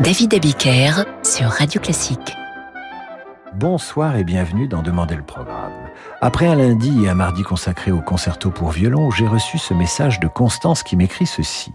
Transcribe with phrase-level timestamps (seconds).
[0.00, 2.34] David Abiker sur Radio Classique.
[3.52, 5.74] Bonsoir et bienvenue dans Demander le programme.
[6.22, 10.18] Après un lundi et un mardi consacré au concerto pour violon, j'ai reçu ce message
[10.18, 11.74] de Constance qui m'écrit ceci.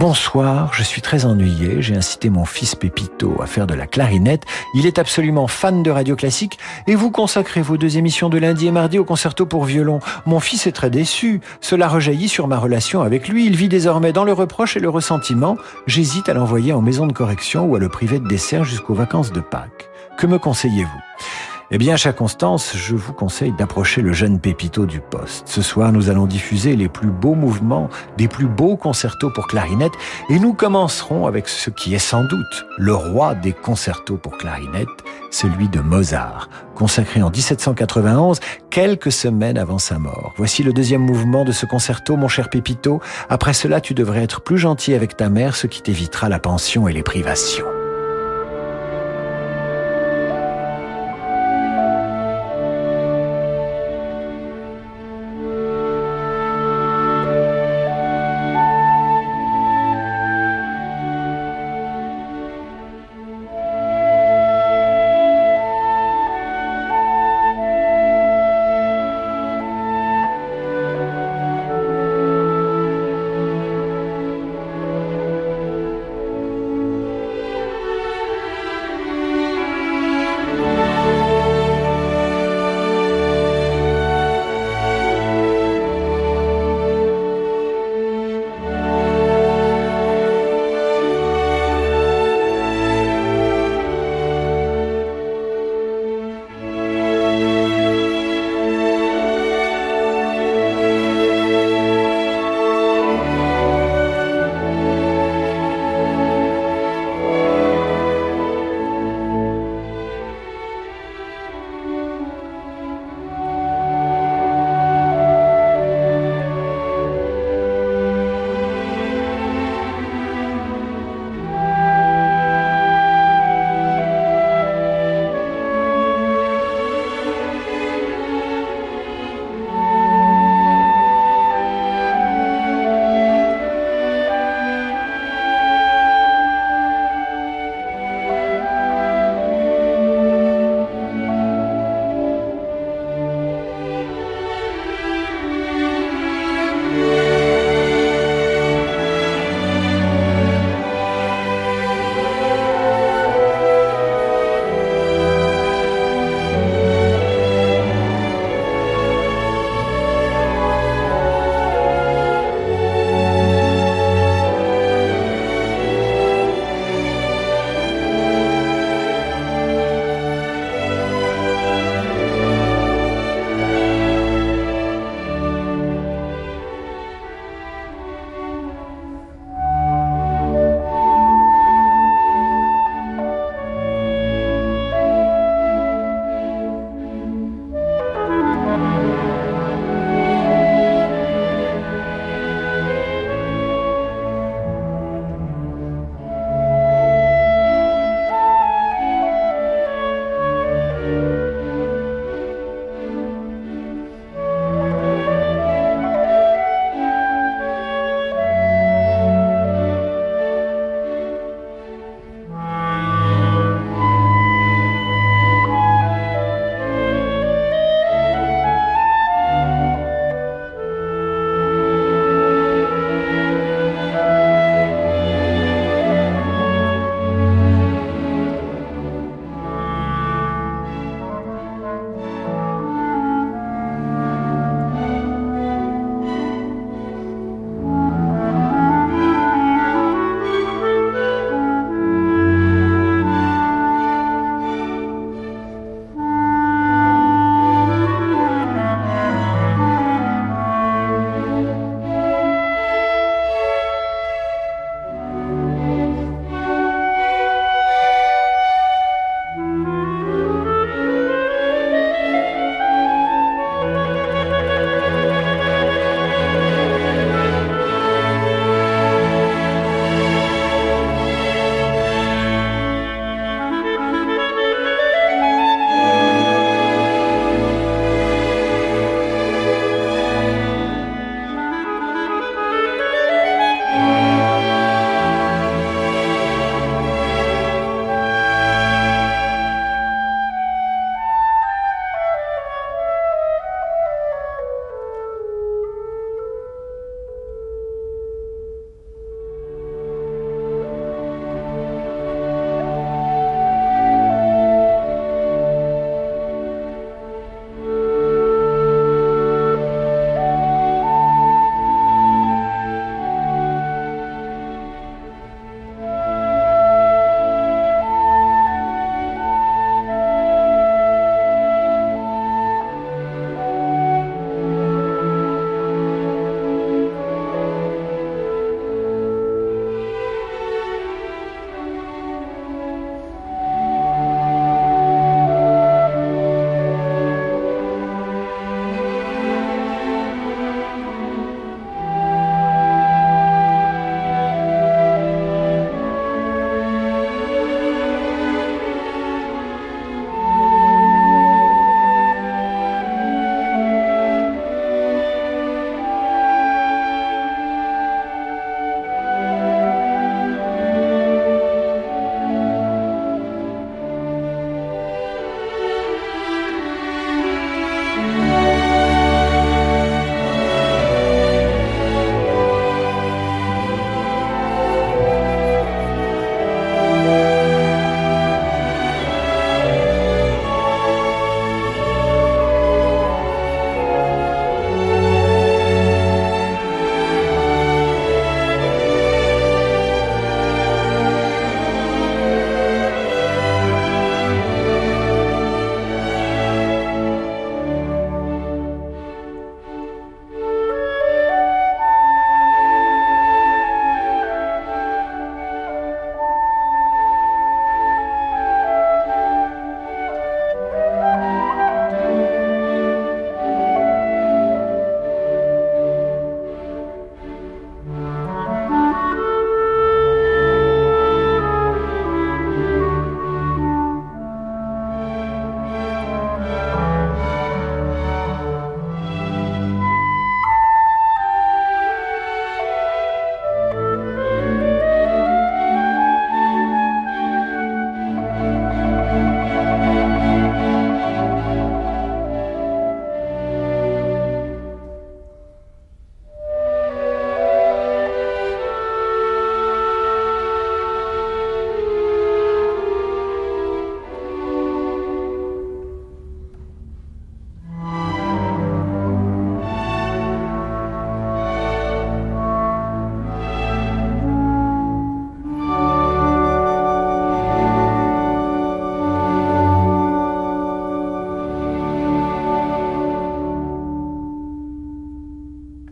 [0.00, 1.82] Bonsoir, je suis très ennuyé.
[1.82, 4.44] J'ai incité mon fils Pépito à faire de la clarinette.
[4.72, 8.66] Il est absolument fan de radio classique et vous consacrez vos deux émissions de lundi
[8.66, 10.00] et mardi au concerto pour violon.
[10.24, 11.42] Mon fils est très déçu.
[11.60, 13.44] Cela rejaillit sur ma relation avec lui.
[13.44, 15.58] Il vit désormais dans le reproche et le ressentiment.
[15.86, 19.32] J'hésite à l'envoyer en maison de correction ou à le priver de dessert jusqu'aux vacances
[19.32, 19.90] de Pâques.
[20.16, 21.49] Que me conseillez-vous?
[21.72, 25.46] Eh bien, chère Constance, je vous conseille d'approcher le jeune Pépito du poste.
[25.46, 29.92] Ce soir, nous allons diffuser les plus beaux mouvements des plus beaux concertos pour clarinette
[30.30, 34.88] et nous commencerons avec ce qui est sans doute le roi des concertos pour clarinette,
[35.30, 40.32] celui de Mozart, consacré en 1791, quelques semaines avant sa mort.
[40.36, 43.00] Voici le deuxième mouvement de ce concerto, mon cher Pépito.
[43.28, 46.88] Après cela, tu devrais être plus gentil avec ta mère, ce qui t'évitera la pension
[46.88, 47.79] et les privations.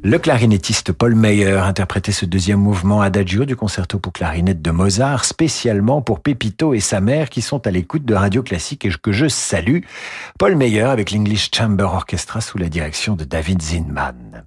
[0.09, 5.27] Le clarinettiste Paul Meyer interprétait ce deuxième mouvement adagio du concerto pour clarinette de Mozart,
[5.27, 9.13] spécialement pour Pepito et sa mère qui sont à l'écoute de Radio Classique et que
[9.13, 9.81] je salue.
[10.39, 14.45] Paul Meyer avec l'English Chamber Orchestra sous la direction de David Zinman.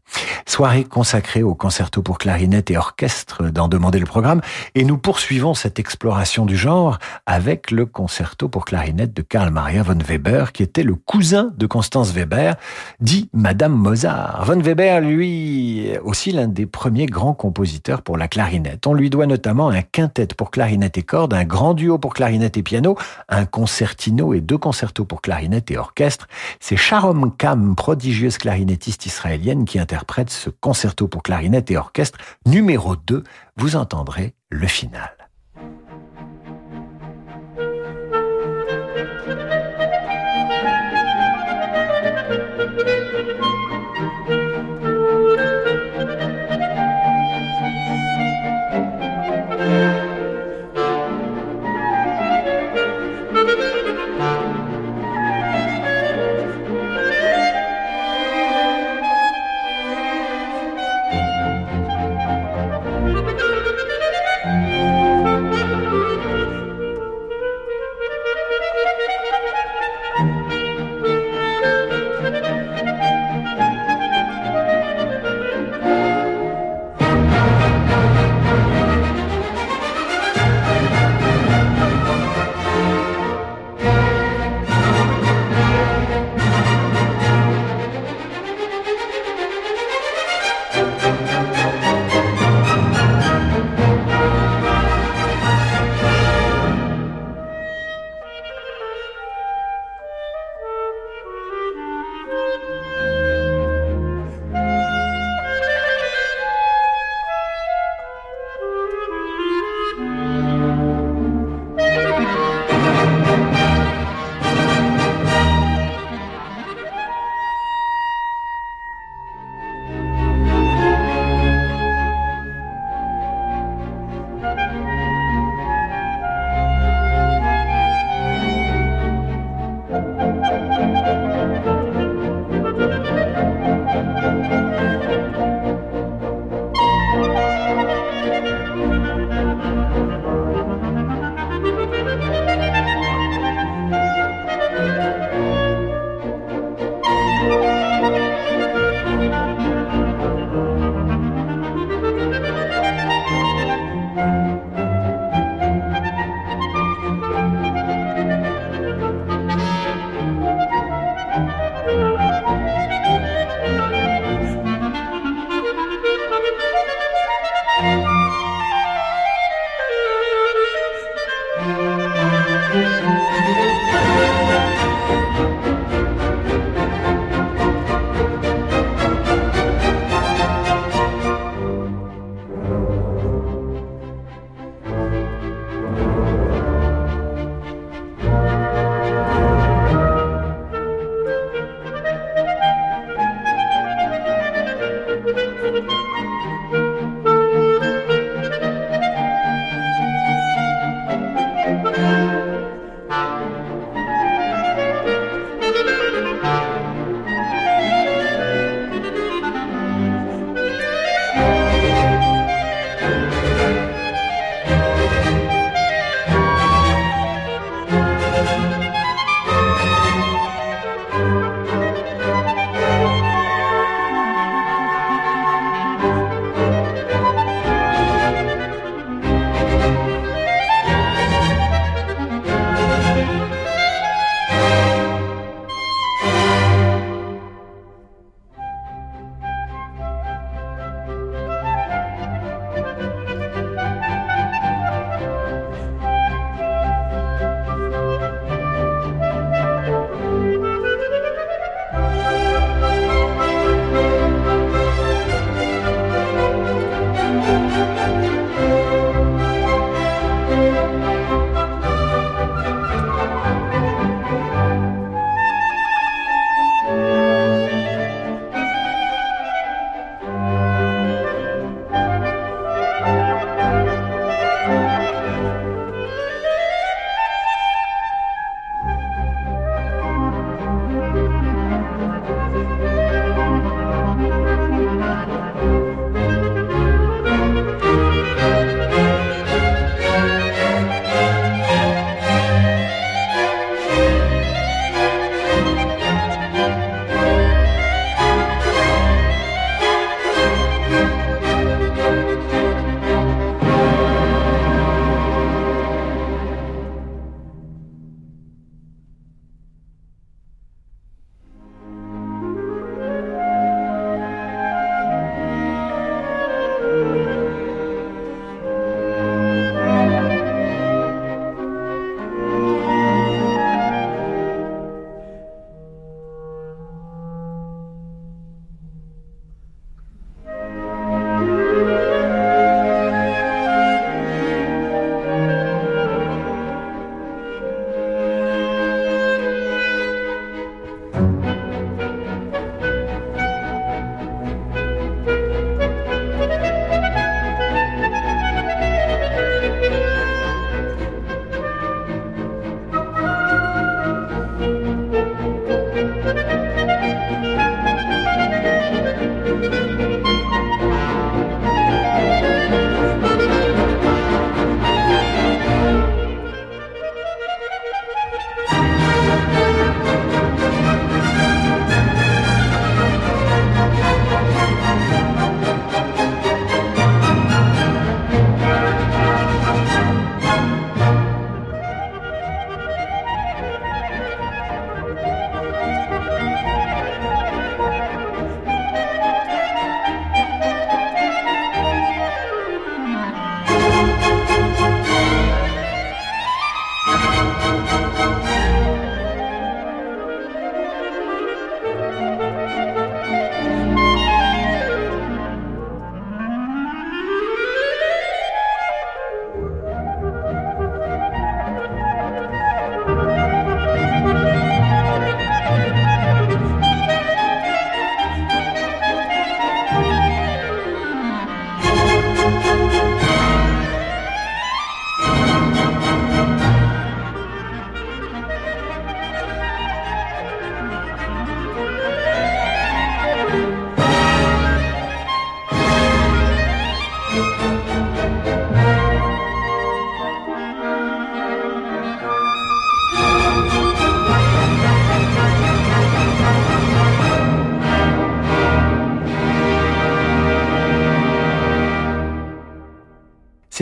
[0.48, 4.42] Soirée consacrée au concerto pour clarinette et orchestre d'en demander le programme
[4.74, 9.84] et nous poursuivons cette exploration du genre avec le concerto pour clarinette de Karl Maria
[9.84, 12.56] von Weber qui était le cousin de Constance Weber,
[13.00, 14.44] dit Madame Mozart.
[14.46, 15.51] Von Weber, lui,
[16.04, 18.88] aussi l'un des premiers grands compositeurs pour la clarinette.
[18.88, 22.58] On lui doit notamment un quintet pour clarinette et cordes, un grand duo pour clarinette
[22.58, 22.98] et piano,
[23.30, 26.28] un concertino et deux concertos pour clarinette et orchestre.
[26.60, 32.96] C'est Sharon Kam, prodigieuse clarinettiste israélienne, qui interprète ce concerto pour clarinette et orchestre numéro
[32.96, 33.24] 2.
[33.58, 35.21] Vous entendrez le final.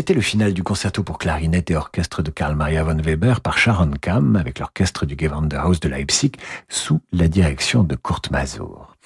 [0.09, 3.59] C'était le final du concerto pour clarinette et orchestre de Karl Maria von Weber par
[3.59, 6.31] Sharon Kamm avec l'orchestre du Gewandhaus de Leipzig
[6.67, 8.97] sous la direction de Kurt Mazur.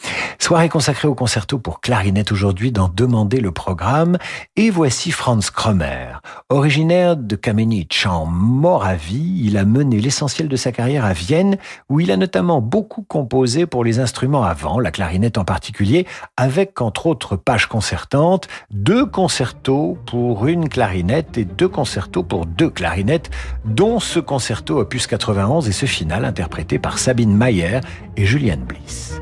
[0.43, 4.17] Soirée consacrée au concerto pour clarinette aujourd'hui dans Demander le programme.
[4.57, 6.19] Et voici Franz Kromer.
[6.49, 11.55] Originaire de Kamenitch en Moravie, il a mené l'essentiel de sa carrière à Vienne,
[11.87, 16.81] où il a notamment beaucoup composé pour les instruments avant, la clarinette en particulier, avec
[16.81, 23.31] entre autres pages concertantes, deux concertos pour une clarinette et deux concertos pour deux clarinettes,
[23.63, 27.79] dont ce concerto opus 91 et ce final interprété par Sabine Mayer
[28.17, 29.21] et Julianne Bliss.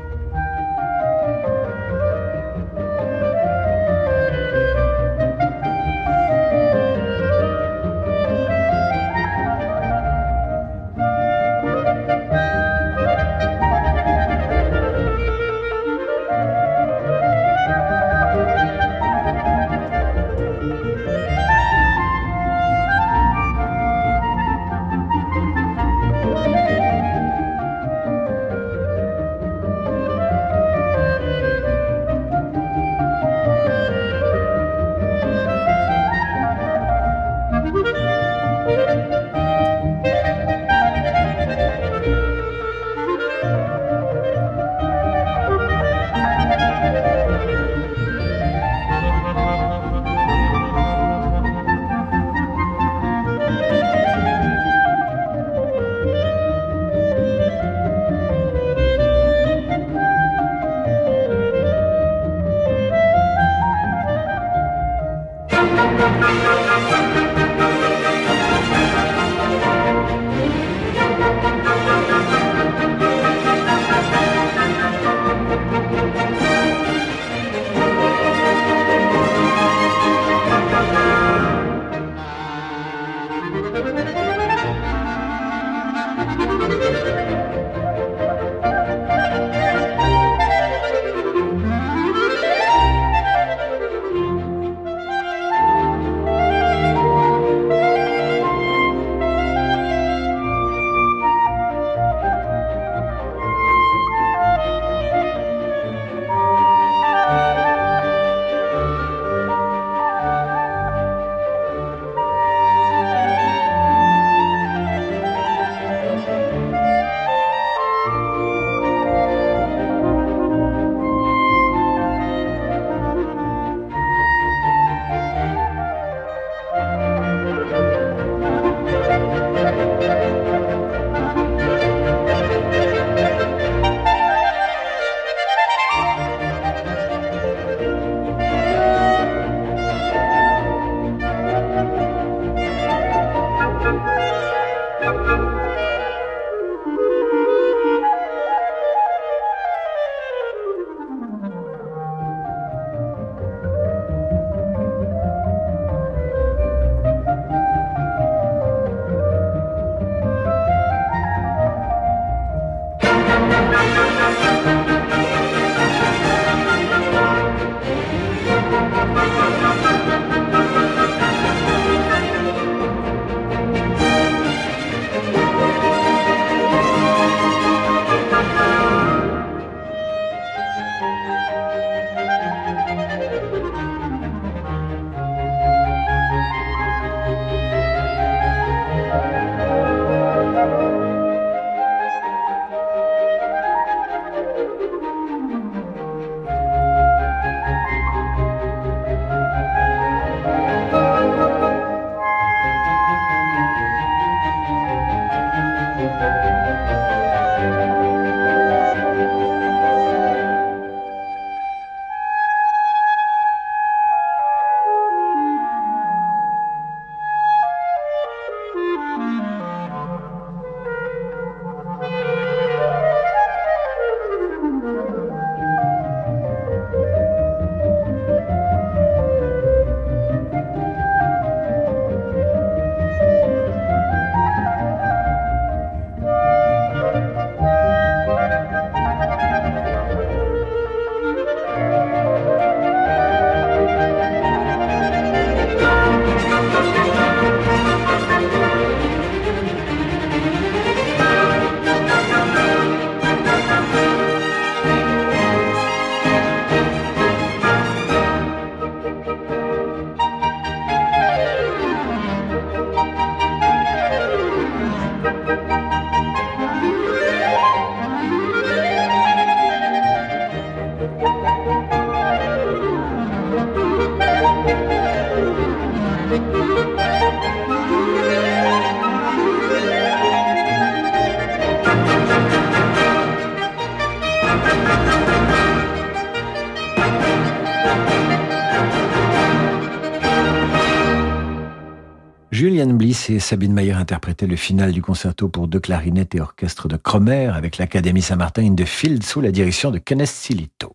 [292.62, 296.86] Julian Bliss et Sabine Mayer interprétaient le final du concerto pour deux clarinettes et orchestre
[296.86, 300.94] de Cromer avec l'Académie Saint-Martin in the Field sous la direction de Kenneth Silito.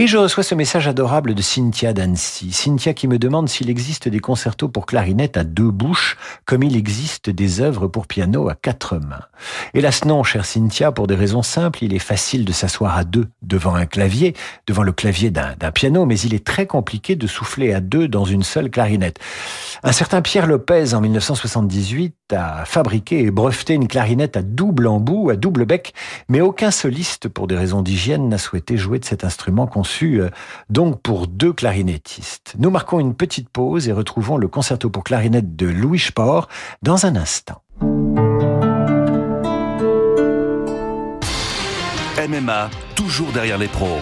[0.00, 2.52] Et je reçois ce message adorable de Cynthia d'Annecy.
[2.52, 6.76] Cynthia qui me demande s'il existe des concertos pour clarinette à deux bouches, comme il
[6.76, 9.24] existe des œuvres pour piano à quatre mains.
[9.74, 13.26] Hélas non, chère Cynthia, pour des raisons simples, il est facile de s'asseoir à deux
[13.42, 14.34] devant un clavier,
[14.68, 18.24] devant le clavier d'un piano, mais il est très compliqué de souffler à deux dans
[18.24, 19.18] une seule clarinette.
[19.82, 25.30] Un certain Pierre Lopez, en 1978, a fabriqué et breveté une clarinette à double embout,
[25.30, 25.92] à double bec,
[26.28, 29.66] mais aucun soliste, pour des raisons d'hygiène, n'a souhaité jouer de cet instrument
[30.02, 30.30] euh,
[30.70, 32.54] donc pour deux clarinettistes.
[32.58, 36.48] Nous marquons une petite pause et retrouvons le concerto pour clarinette de Louis Spohr
[36.82, 37.62] dans un instant.
[42.28, 44.00] MMA, toujours derrière les pros.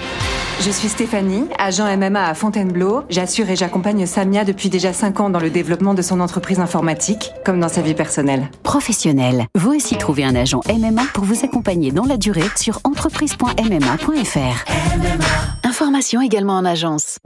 [0.58, 3.02] Je suis Stéphanie, agent MMA à Fontainebleau.
[3.10, 7.32] J'assure et j'accompagne Samia depuis déjà 5 ans dans le développement de son entreprise informatique,
[7.44, 8.48] comme dans sa vie personnelle.
[8.62, 14.64] Professionnel, vous aussi trouvez un agent MMA pour vous accompagner dans la durée sur entreprise.mma.fr.
[15.62, 17.18] Information également en agence.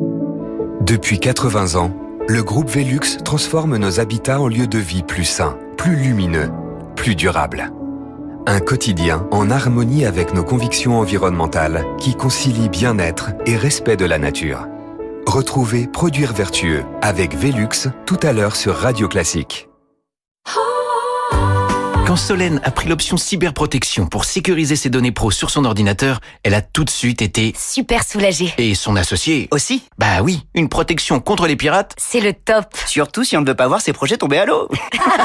[0.81, 1.93] Depuis 80 ans,
[2.29, 6.51] le groupe Velux transforme nos habitats en lieux de vie plus sains, plus lumineux,
[6.97, 7.71] plus durables.
[8.47, 14.19] Un quotidien en harmonie avec nos convictions environnementales qui concilie bien-être et respect de la
[14.19, 14.67] nature.
[15.27, 19.70] Retrouvez Produire vertueux avec Velux tout à l'heure sur Radio Classique.
[22.11, 26.55] Quand Solène a pris l'option cyberprotection pour sécuriser ses données pro sur son ordinateur, elle
[26.55, 28.53] a tout de suite été super soulagée.
[28.59, 31.95] Et son associé aussi Bah oui, une protection contre les pirates.
[31.99, 32.65] C'est le top.
[32.87, 34.69] Surtout si on ne veut pas voir ses projets tomber à l'eau.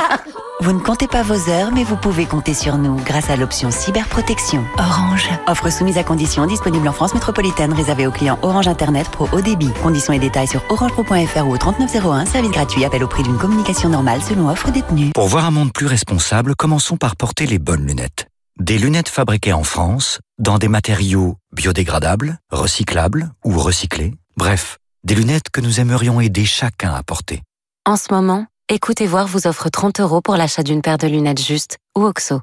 [0.62, 3.72] vous ne comptez pas vos heures, mais vous pouvez compter sur nous grâce à l'option
[3.72, 4.64] cyberprotection.
[4.78, 5.28] Orange.
[5.48, 9.42] Offre soumise à conditions disponible en France métropolitaine réservée aux clients Orange Internet Pro haut
[9.42, 9.72] débit.
[9.82, 13.90] Conditions et détails sur orangepro.fr ou au 3901, service gratuit, appel au prix d'une communication
[13.90, 15.10] normale selon offre détenue.
[15.16, 18.28] Pour voir un monde plus responsable, comment commençons par porter les bonnes lunettes.
[18.60, 24.14] Des lunettes fabriquées en France, dans des matériaux biodégradables, recyclables ou recyclés.
[24.36, 27.44] Bref, des lunettes que nous aimerions aider chacun à porter.
[27.86, 31.42] En ce moment, Écoutez Voir vous offre 30 euros pour l'achat d'une paire de lunettes
[31.42, 32.42] justes ou OXO.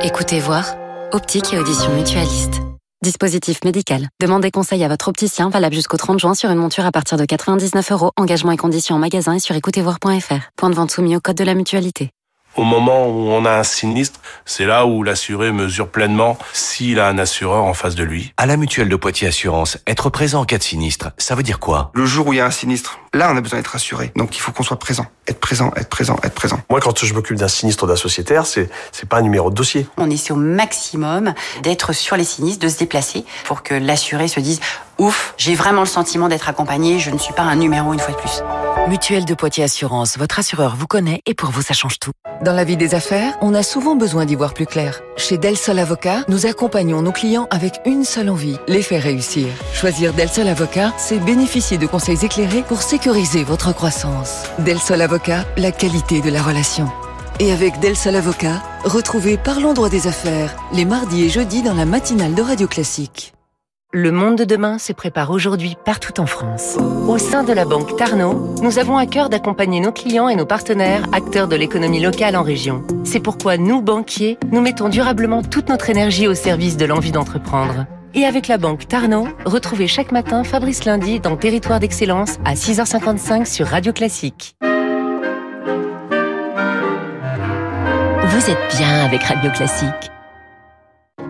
[0.00, 0.74] Écoutez Voir,
[1.12, 2.62] optique et audition mutualiste.
[3.02, 4.08] Dispositif médical.
[4.22, 7.26] Demandez conseil à votre opticien valable jusqu'au 30 juin sur une monture à partir de
[7.26, 8.12] 99 euros.
[8.16, 10.50] Engagement et conditions en magasin et sur écoutezvoir.fr.
[10.56, 12.10] Point de vente soumis au code de la mutualité
[12.56, 17.08] au moment où on a un sinistre, c'est là où l'assuré mesure pleinement s'il a
[17.08, 18.32] un assureur en face de lui.
[18.36, 21.58] À la mutuelle de Poitiers Assurance, être présent en cas de sinistre, ça veut dire
[21.58, 21.90] quoi?
[21.94, 24.12] Le jour où il y a un sinistre, là on a besoin d'être assuré.
[24.16, 25.06] Donc il faut qu'on soit présent.
[25.28, 26.60] Être présent, être présent, être présent.
[26.70, 29.86] Moi quand je m'occupe d'un sinistre d'un sociétaire, c'est c'est pas un numéro de dossier.
[29.96, 34.40] On essaie au maximum d'être sur les sinistres, de se déplacer pour que l'assuré se
[34.40, 34.60] dise
[34.98, 38.14] ouf, j'ai vraiment le sentiment d'être accompagné, je ne suis pas un numéro une fois
[38.14, 38.42] de plus.
[38.88, 42.12] Mutuelle de Poitiers Assurance, votre assureur vous connaît et pour vous ça change tout.
[42.42, 45.00] Dans la vie des affaires, on a souvent besoin d'y voir plus clair.
[45.16, 49.48] Chez Del Sol Avocat, nous accompagnons nos clients avec une seule envie, les faire réussir.
[49.72, 54.44] Choisir Del Sol Avocat, c'est bénéficier de conseils éclairés pour sécuriser votre croissance.
[54.58, 56.88] Del Sol Avocat, la qualité de la relation.
[57.40, 61.74] Et avec Del Sol Avocat, retrouvez Parlons droit des affaires les mardis et jeudis dans
[61.74, 63.35] la matinale de Radio Classique.
[63.92, 66.76] Le monde de demain se prépare aujourd'hui partout en France.
[67.06, 70.44] Au sein de la Banque Tarno, nous avons à cœur d'accompagner nos clients et nos
[70.44, 72.84] partenaires, acteurs de l'économie locale en région.
[73.04, 77.86] C'est pourquoi nous, banquiers, nous mettons durablement toute notre énergie au service de l'envie d'entreprendre.
[78.12, 83.44] Et avec la Banque Tarno, retrouvez chaque matin Fabrice Lundi dans Territoire d'Excellence à 6h55
[83.44, 84.56] sur Radio Classique.
[88.24, 90.10] Vous êtes bien avec Radio Classique.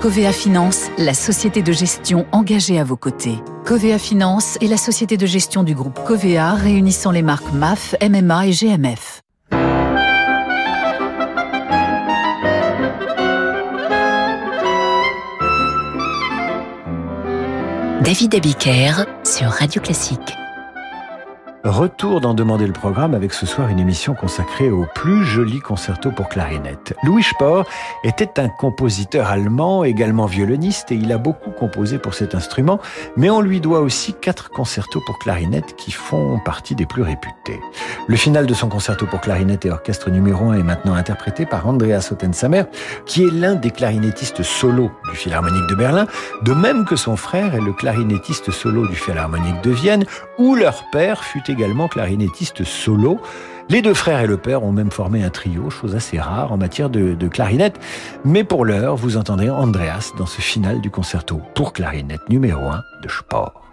[0.00, 3.36] Covea Finance, la société de gestion engagée à vos côtés.
[3.64, 8.48] Covea Finance est la société de gestion du groupe Covea réunissant les marques MAF, MMA
[8.48, 9.22] et GMF.
[18.02, 20.43] David Abiker sur Radio Classique.
[21.64, 26.10] Retour d'en demander le programme avec ce soir une émission consacrée au plus joli concerto
[26.10, 26.94] pour clarinette.
[27.02, 27.64] Louis Spohr
[28.04, 32.80] était un compositeur allemand, également violoniste, et il a beaucoup composé pour cet instrument,
[33.16, 37.58] mais on lui doit aussi quatre concertos pour clarinette qui font partie des plus réputés.
[38.08, 41.66] Le final de son concerto pour clarinette et orchestre numéro 1 est maintenant interprété par
[41.66, 42.64] Andreas Ottensamer,
[43.06, 46.06] qui est l'un des clarinettistes solo du Philharmonique de Berlin,
[46.42, 50.04] de même que son frère est le clarinettiste solo du Philharmonique de Vienne,
[50.36, 53.20] où leur père fut également clarinettiste solo.
[53.70, 56.58] Les deux frères et le père ont même formé un trio, chose assez rare en
[56.58, 57.80] matière de, clarinette.
[58.24, 62.82] Mais pour l'heure, vous entendrez Andreas dans ce final du concerto pour clarinette numéro 1
[63.02, 63.63] de Spohr.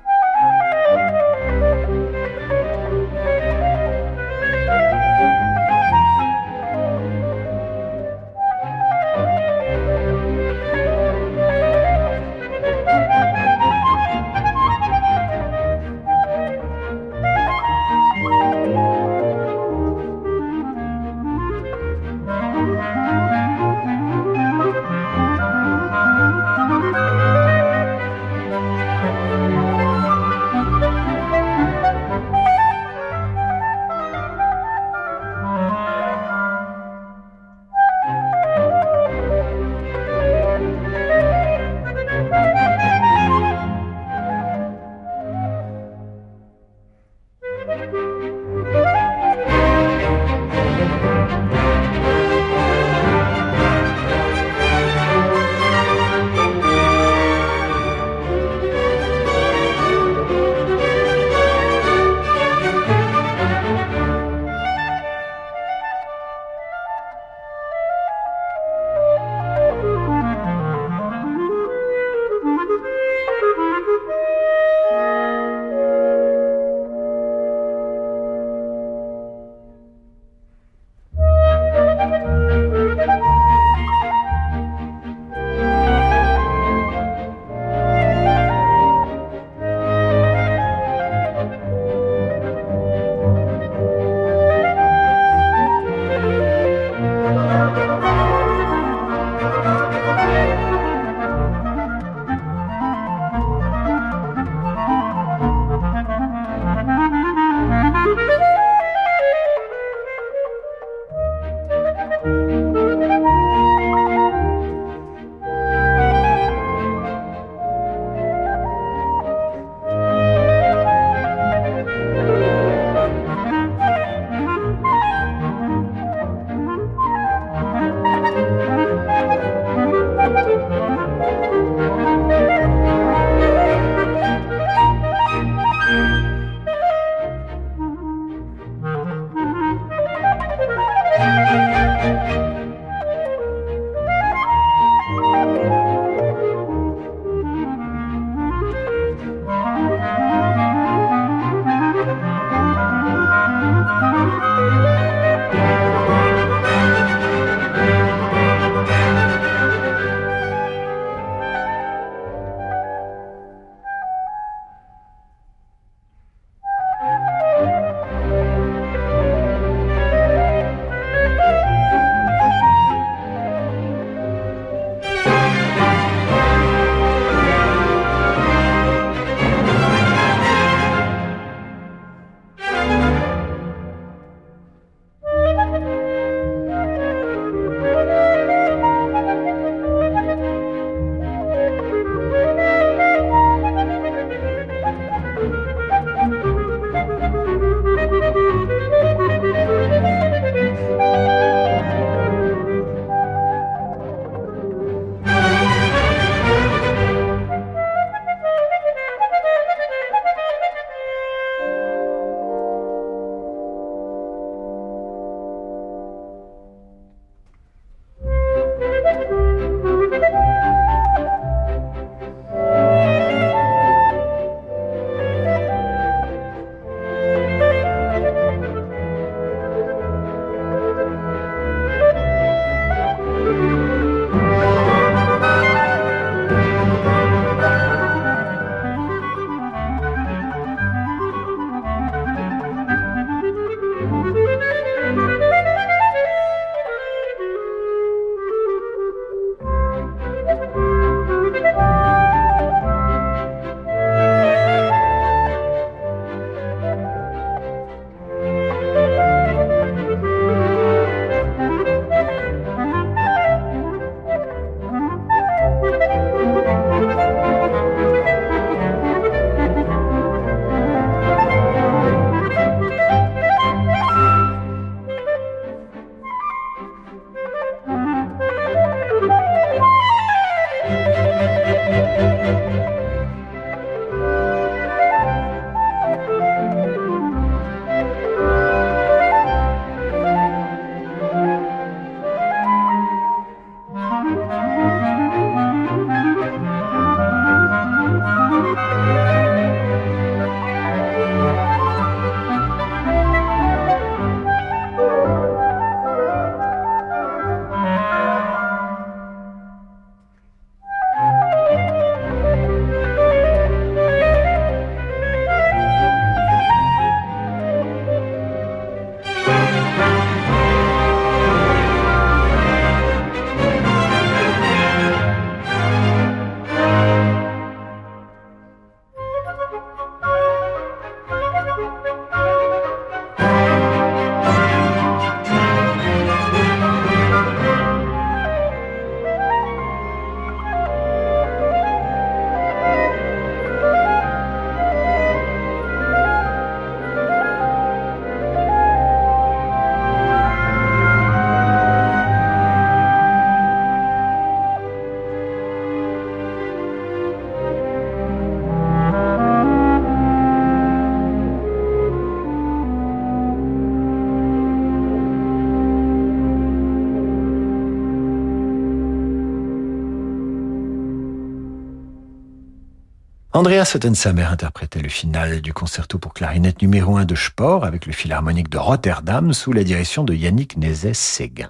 [373.61, 378.11] Andreas Ottensamer interprétait le final du concerto pour clarinette numéro 1 de Spohr avec le
[378.11, 381.69] Philharmonique de Rotterdam sous la direction de Yannick Nézet-Séguin.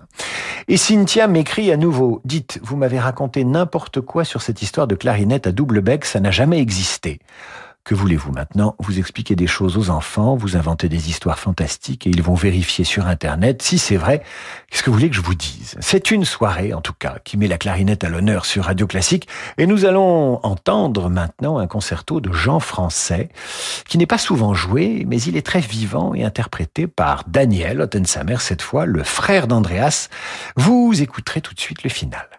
[0.70, 4.96] Et Cynthia m'écrit à nouveau, dites, vous m'avez raconté n'importe quoi sur cette histoire de
[4.96, 7.20] clarinette à double bec, ça n'a jamais existé.
[7.84, 8.76] Que voulez-vous maintenant?
[8.78, 12.86] Vous expliquez des choses aux enfants, vous inventez des histoires fantastiques et ils vont vérifier
[12.86, 14.22] sur Internet si c'est vrai.
[14.70, 15.78] Qu'est-ce que vous voulez que je vous dise?
[15.80, 19.28] C'est une soirée, en tout cas, qui met la clarinette à l'honneur sur Radio Classique
[19.58, 23.30] et nous allons entendre maintenant un concerto de Jean Français
[23.88, 28.38] qui n'est pas souvent joué, mais il est très vivant et interprété par Daniel Ottensamer,
[28.40, 30.08] cette fois le frère d'Andreas.
[30.56, 32.31] Vous écouterez tout de suite le final.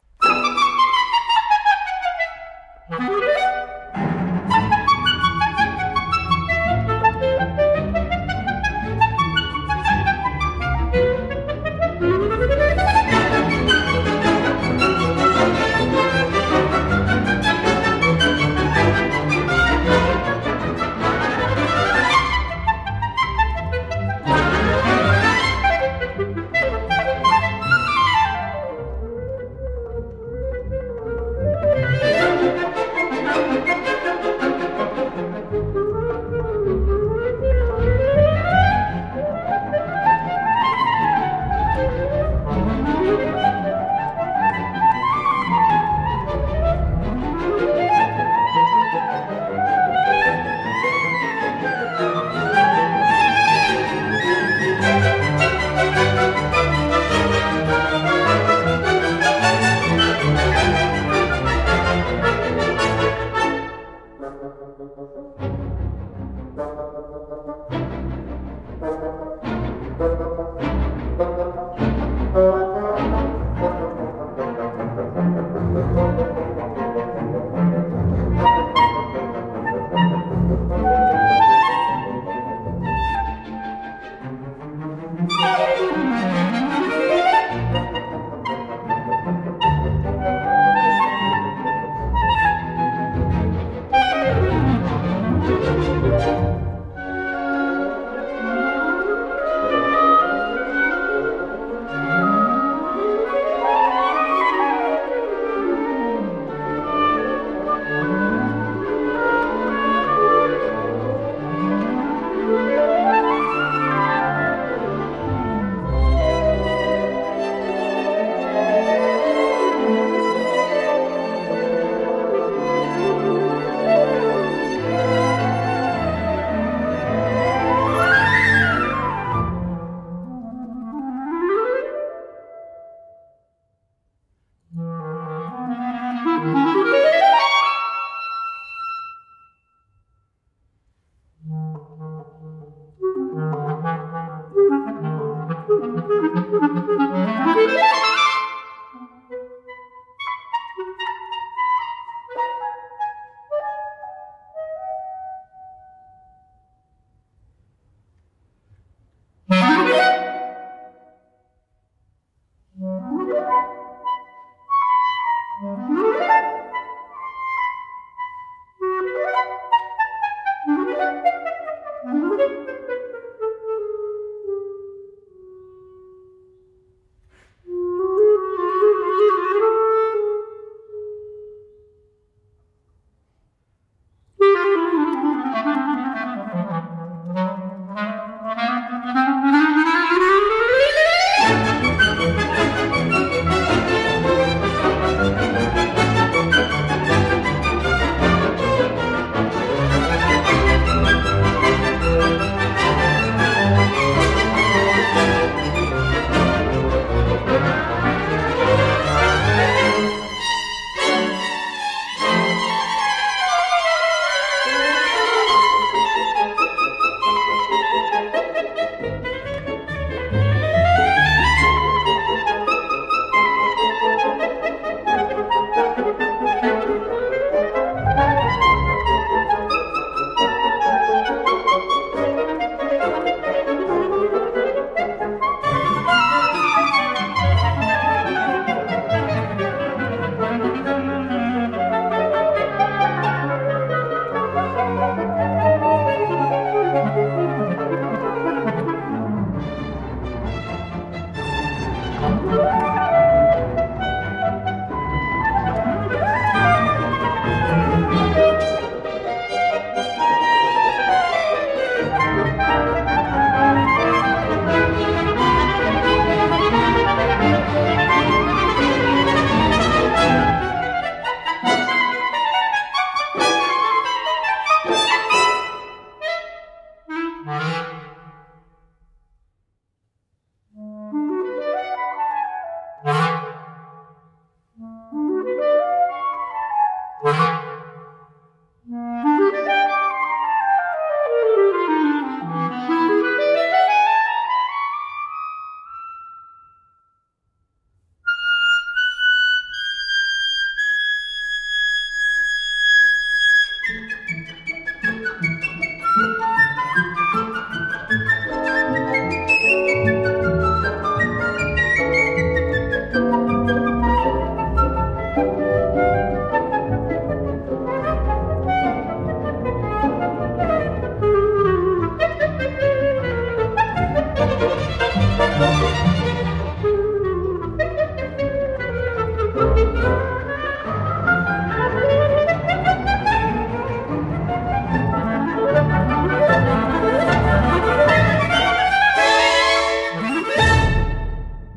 [329.83, 330.32] Música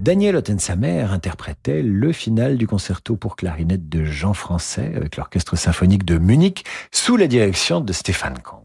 [0.05, 6.05] Daniel Ottensamer interprétait le final du concerto pour clarinette de Jean Français avec l'orchestre symphonique
[6.05, 8.61] de Munich sous la direction de Stéphane Konks.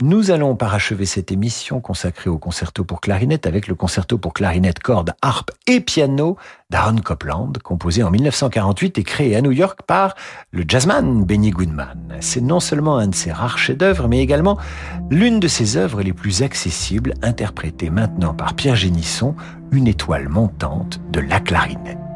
[0.00, 4.78] Nous allons parachever cette émission consacrée au concerto pour clarinette avec le concerto pour clarinette,
[4.78, 6.38] cordes, harpe et piano
[6.70, 10.14] d'Aaron Copland, composé en 1948 et créé à New York par
[10.52, 12.16] le jazzman Benny Goodman.
[12.20, 14.58] C'est non seulement un de ses rares chefs-d'œuvre, mais également
[15.10, 19.34] l'une de ses œuvres les plus accessibles, interprétée maintenant par Pierre Génisson,
[19.72, 22.07] une étoile montante de la clarinette.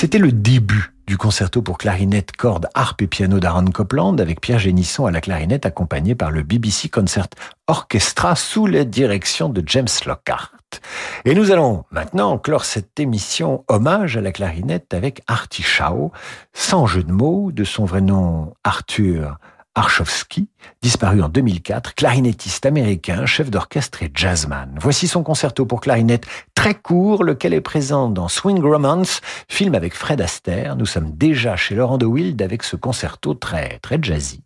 [0.00, 4.58] C'était le début du concerto pour clarinette, cordes, harpe et piano d'Aaron Copland avec Pierre
[4.58, 7.26] Génisson à la clarinette accompagné par le BBC Concert
[7.66, 10.54] Orchestra sous la direction de James Lockhart.
[11.26, 16.12] Et nous allons maintenant clore cette émission hommage à la clarinette avec Artie Shaw,
[16.54, 19.36] sans jeu de mots, de son vrai nom Arthur
[19.74, 20.48] Archowski,
[20.82, 24.76] disparu en 2004, clarinettiste américain, chef d'orchestre et jazzman.
[24.80, 29.94] Voici son concerto pour clarinette très court, lequel est présent dans Swing Romance, film avec
[29.94, 30.76] Fred Astaire.
[30.76, 34.42] Nous sommes déjà chez Laurent de Wild avec ce concerto très, très jazzy.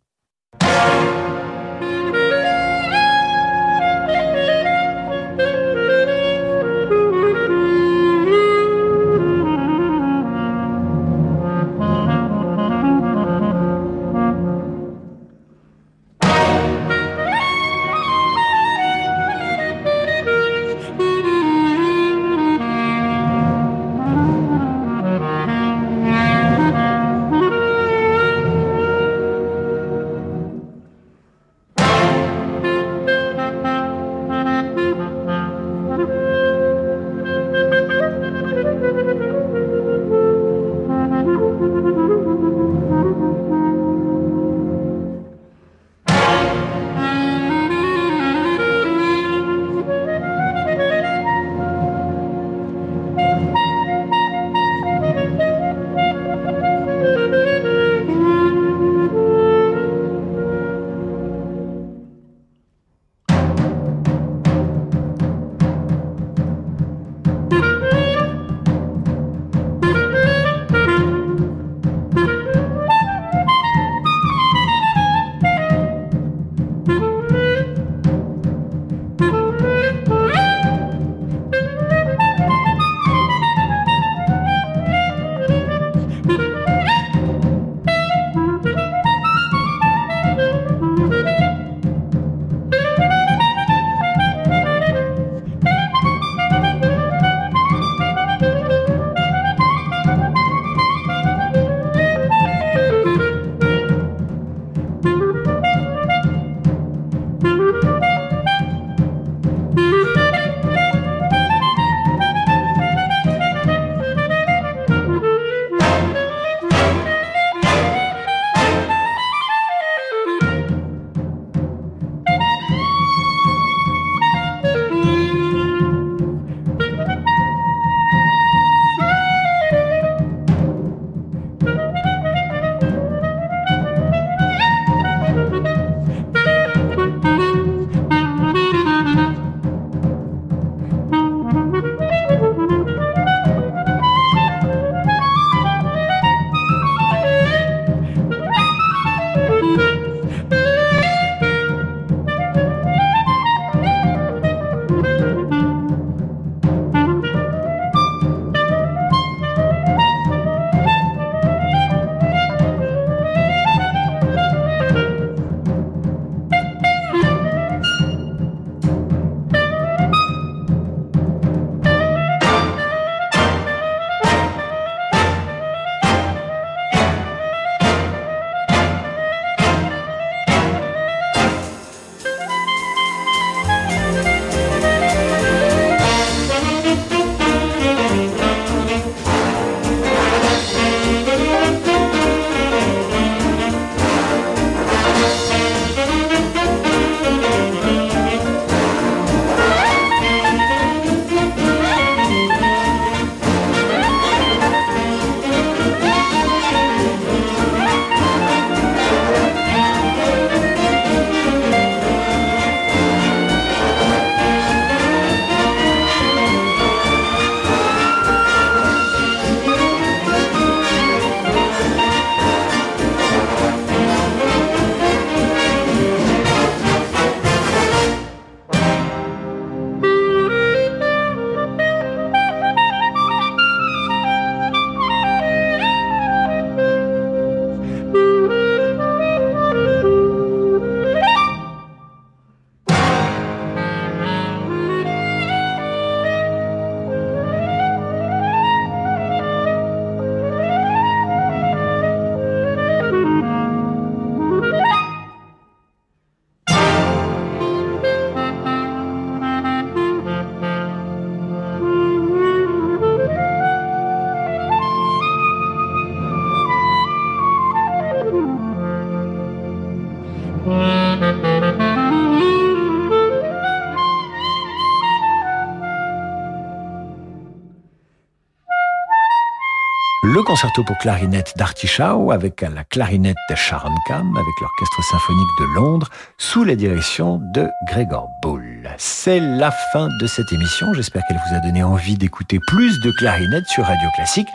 [280.65, 286.09] Concerto pour clarinette d'Artichau avec la clarinette de Sharon Kam avec l'orchestre symphonique de Londres
[286.39, 288.89] sous la direction de Gregor Bull.
[288.97, 290.95] C'est la fin de cette émission.
[290.95, 294.49] J'espère qu'elle vous a donné envie d'écouter plus de clarinette sur Radio Classique.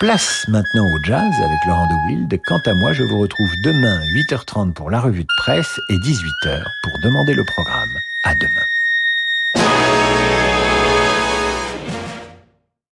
[0.00, 2.40] Place maintenant au jazz avec Laurent de Wild.
[2.46, 4.00] Quant à moi, je vous retrouve demain
[4.30, 7.98] 8h30 pour la revue de presse et 18h pour demander le programme.
[8.24, 8.69] À demain.